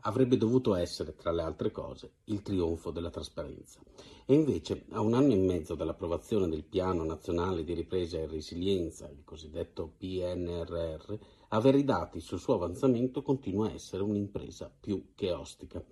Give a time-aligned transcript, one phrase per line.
[0.00, 3.80] avrebbe dovuto essere, tra le altre cose, il trionfo della trasparenza.
[4.24, 9.08] E invece, a un anno e mezzo dall'approvazione del Piano Nazionale di Ripresa e Resilienza,
[9.08, 11.14] il cosiddetto PNRR,
[11.48, 15.84] avere i dati sul suo avanzamento continua a essere un'impresa più che ostica.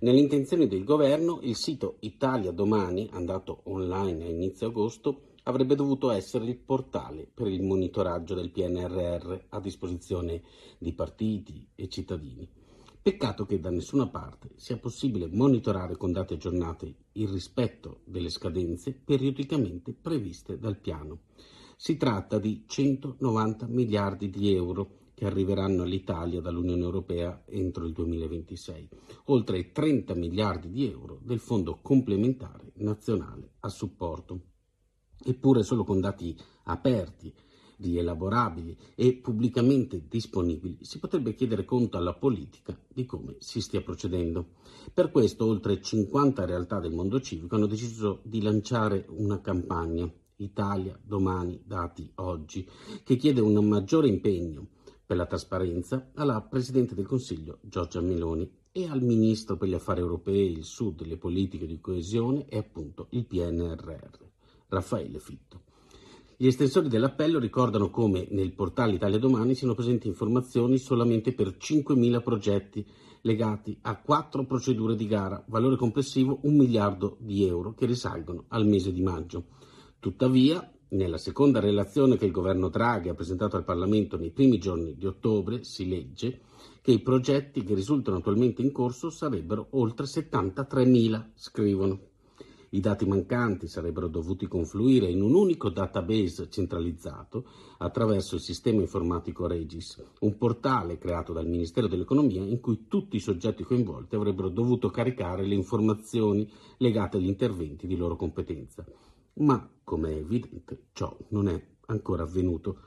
[0.00, 6.10] Nelle intenzioni del governo, il sito Italia Domani, andato online a inizio agosto, avrebbe dovuto
[6.10, 10.42] essere il portale per il monitoraggio del PNRR a disposizione
[10.78, 12.48] di partiti e cittadini.
[13.02, 18.92] Peccato che da nessuna parte sia possibile monitorare con dati aggiornati il rispetto delle scadenze
[18.92, 21.22] periodicamente previste dal piano.
[21.76, 28.88] Si tratta di 190 miliardi di euro che arriveranno all'Italia dall'Unione Europea entro il 2026,
[29.24, 34.42] oltre ai 30 miliardi di euro del Fondo complementare nazionale a supporto.
[35.24, 37.34] Eppure solo con dati aperti
[37.82, 44.46] rielaborabili e pubblicamente disponibili, si potrebbe chiedere conto alla politica di come si stia procedendo.
[44.94, 50.98] Per questo oltre 50 realtà del mondo civico hanno deciso di lanciare una campagna Italia
[51.02, 52.68] domani, dati oggi,
[53.04, 54.66] che chiede un maggiore impegno
[55.04, 60.00] per la trasparenza alla Presidente del Consiglio Giorgia Meloni e al Ministro per gli Affari
[60.00, 64.18] Europei, il Sud, le politiche di coesione e appunto il PNRR,
[64.68, 65.71] Raffaele Fitto.
[66.42, 72.20] Gli estensori dell'appello ricordano come nel portale Italia Domani siano presenti informazioni solamente per 5.000
[72.20, 72.84] progetti
[73.20, 78.66] legati a quattro procedure di gara, valore complessivo un miliardo di euro che risalgono al
[78.66, 79.44] mese di maggio.
[80.00, 84.96] Tuttavia, nella seconda relazione che il governo Draghi ha presentato al Parlamento nei primi giorni
[84.96, 86.40] di ottobre si legge
[86.80, 92.10] che i progetti che risultano attualmente in corso sarebbero oltre 73.000, scrivono.
[92.74, 97.44] I dati mancanti sarebbero dovuti confluire in un unico database centralizzato
[97.76, 103.20] attraverso il sistema informatico Regis, un portale creato dal Ministero dell'Economia in cui tutti i
[103.20, 108.86] soggetti coinvolti avrebbero dovuto caricare le informazioni legate agli interventi di loro competenza.
[109.34, 112.78] Ma, come è evidente, ciò non è ancora avvenuto.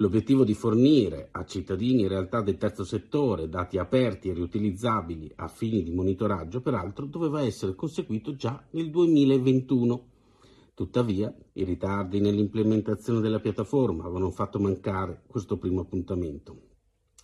[0.00, 5.46] L'obiettivo di fornire a cittadini e realtà del terzo settore dati aperti e riutilizzabili a
[5.46, 10.06] fini di monitoraggio, peraltro, doveva essere conseguito già nel 2021.
[10.72, 16.68] Tuttavia, i ritardi nell'implementazione della piattaforma avevano fatto mancare questo primo appuntamento.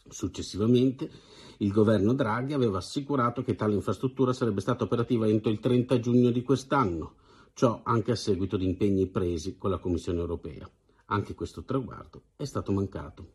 [0.06, 1.10] Successivamente,
[1.58, 6.30] il governo Draghi aveva assicurato che tale infrastruttura sarebbe stata operativa entro il 30 giugno
[6.30, 7.14] di quest'anno,
[7.54, 10.70] ciò anche a seguito di impegni presi con la Commissione europea.
[11.06, 13.34] Anche questo traguardo è stato mancato.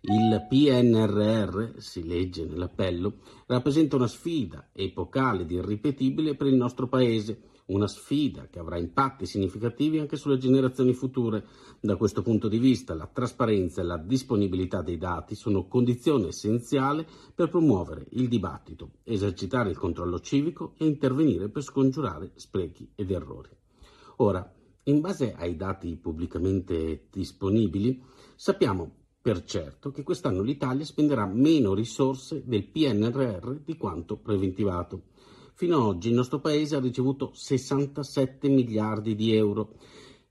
[0.00, 7.42] Il PNRR, si legge nell'appello, rappresenta una sfida epocale ed irripetibile per il nostro Paese,
[7.66, 11.46] una sfida che avrà impatti significativi anche sulle generazioni future.
[11.80, 17.06] Da questo punto di vista la trasparenza e la disponibilità dei dati sono condizione essenziale
[17.34, 23.50] per promuovere il dibattito, esercitare il controllo civico e intervenire per scongiurare sprechi ed errori.
[24.16, 24.52] Ora,
[24.84, 28.02] in base ai dati pubblicamente disponibili,
[28.34, 28.90] sappiamo
[29.22, 35.10] per certo che quest'anno l'Italia spenderà meno risorse del PNRR di quanto preventivato.
[35.54, 39.74] Fino ad oggi il nostro Paese ha ricevuto 67 miliardi di euro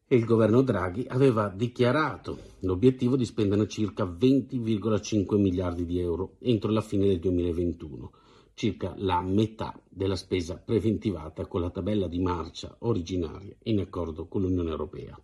[0.05, 6.69] e il governo Draghi aveva dichiarato l'obiettivo di spendere circa 20,5 miliardi di euro entro
[6.71, 8.11] la fine del 2021
[8.53, 14.41] circa la metà della spesa preventivata con la tabella di marcia originaria in accordo con
[14.41, 15.19] l'Unione Europea.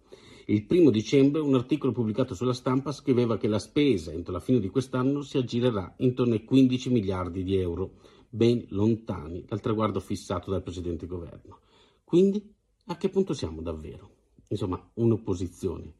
[0.49, 4.59] Il primo dicembre un articolo pubblicato sulla stampa scriveva che la spesa entro la fine
[4.59, 7.95] di quest'anno si aggirerà intorno ai 15 miliardi di euro,
[8.29, 11.59] ben lontani dal traguardo fissato dal precedente governo.
[12.03, 12.53] Quindi
[12.85, 14.11] a che punto siamo davvero?
[14.47, 15.93] Insomma, un'opposizione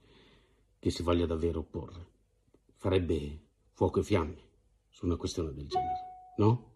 [0.79, 2.07] che si voglia davvero opporre
[2.75, 3.39] farebbe
[3.73, 4.41] fuoco e fiamme
[4.89, 6.75] su una questione del genere, no?